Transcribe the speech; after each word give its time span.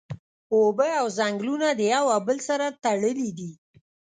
اوبه 0.53 0.87
او 1.01 1.07
ځنګلونه 1.17 1.67
د 1.73 1.81
یو 1.93 2.05
او 2.15 2.21
بل 2.27 2.37
سره 2.47 2.65
تړلی 2.83 3.29
دی 3.37 3.51